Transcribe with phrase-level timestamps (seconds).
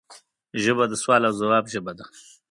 [0.63, 2.05] ژبه د سوال او ځواب ژبه ده